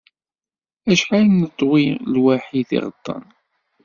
[0.91, 3.23] Acḥal neṭwi lwaḥi tiɣeṭṭen!